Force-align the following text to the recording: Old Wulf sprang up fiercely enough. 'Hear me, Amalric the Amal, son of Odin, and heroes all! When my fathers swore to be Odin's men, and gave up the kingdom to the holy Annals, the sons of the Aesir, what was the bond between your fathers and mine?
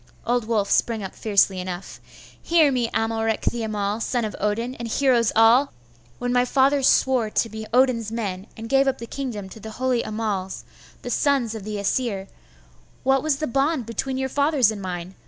Old 0.25 0.47
Wulf 0.47 0.71
sprang 0.71 1.03
up 1.03 1.13
fiercely 1.13 1.59
enough. 1.59 2.01
'Hear 2.41 2.71
me, 2.71 2.89
Amalric 2.91 3.41
the 3.41 3.61
Amal, 3.61 3.99
son 4.01 4.25
of 4.25 4.35
Odin, 4.39 4.73
and 4.79 4.87
heroes 4.87 5.31
all! 5.35 5.73
When 6.17 6.33
my 6.33 6.43
fathers 6.43 6.89
swore 6.89 7.29
to 7.29 7.49
be 7.49 7.67
Odin's 7.71 8.11
men, 8.11 8.47
and 8.57 8.67
gave 8.67 8.87
up 8.87 8.97
the 8.97 9.05
kingdom 9.05 9.47
to 9.49 9.59
the 9.59 9.69
holy 9.77 10.03
Annals, 10.03 10.65
the 11.03 11.11
sons 11.11 11.53
of 11.53 11.63
the 11.65 11.77
Aesir, 11.77 12.27
what 13.03 13.21
was 13.21 13.35
the 13.37 13.45
bond 13.45 13.85
between 13.85 14.17
your 14.17 14.27
fathers 14.27 14.71
and 14.71 14.81
mine? 14.81 15.13